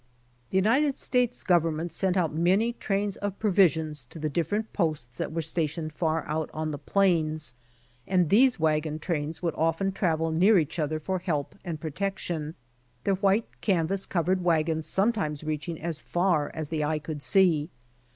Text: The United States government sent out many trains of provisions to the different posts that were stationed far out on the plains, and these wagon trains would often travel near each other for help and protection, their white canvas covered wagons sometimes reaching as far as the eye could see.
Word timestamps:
The 0.49 0.57
United 0.57 0.97
States 0.97 1.43
government 1.43 1.91
sent 1.93 2.17
out 2.17 2.33
many 2.33 2.73
trains 2.73 3.17
of 3.17 3.37
provisions 3.37 4.03
to 4.05 4.17
the 4.17 4.29
different 4.29 4.73
posts 4.73 5.19
that 5.19 5.31
were 5.31 5.43
stationed 5.43 5.93
far 5.93 6.27
out 6.27 6.49
on 6.55 6.71
the 6.71 6.79
plains, 6.79 7.53
and 8.07 8.27
these 8.31 8.59
wagon 8.59 8.97
trains 8.97 9.43
would 9.43 9.53
often 9.53 9.91
travel 9.91 10.31
near 10.31 10.57
each 10.57 10.79
other 10.79 10.99
for 10.99 11.19
help 11.19 11.53
and 11.63 11.79
protection, 11.79 12.55
their 13.03 13.13
white 13.13 13.45
canvas 13.61 14.07
covered 14.07 14.43
wagons 14.43 14.87
sometimes 14.87 15.43
reaching 15.43 15.79
as 15.79 16.01
far 16.01 16.49
as 16.55 16.69
the 16.69 16.83
eye 16.83 16.97
could 16.97 17.21
see. 17.21 17.69